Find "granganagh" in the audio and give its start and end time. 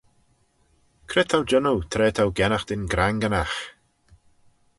2.91-3.57